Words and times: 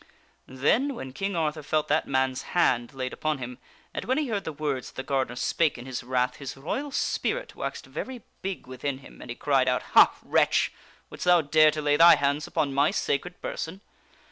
Then, 0.47 0.95
when 0.95 1.13
King 1.13 1.35
Arthur 1.35 1.61
felt 1.61 1.87
that 1.89 2.07
man's 2.07 2.41
hand 2.57 2.91
laid 2.91 3.13
upon 3.13 3.37
him, 3.37 3.59
and 3.93 4.03
when 4.05 4.17
he 4.17 4.29
heard 4.29 4.45
the 4.45 4.51
words 4.51 4.89
that 4.89 4.95
the 4.95 5.03
gardener 5.05 5.35
spake 5.35 5.77
in 5.77 5.85
his 5.85 6.03
wrath, 6.03 6.37
his 6.37 6.57
royal 6.57 6.89
spirit 6.89 7.55
waxed 7.55 7.85
very 7.85 8.23
big 8.41 8.65
within 8.65 8.97
him 8.97 9.21
and 9.21 9.29
he 9.29 9.35
cried 9.35 9.67
out:" 9.67 9.83
Ha, 9.93 10.11
wretch! 10.23 10.71
wouldst 11.11 11.25
thou 11.25 11.41
dare 11.41 11.69
to 11.69 11.83
lay 11.83 11.97
thy 11.97 12.15
hands 12.15 12.47
upon 12.47 12.73
my 12.73 12.89
sacred 12.89 13.39
person? 13.43 13.81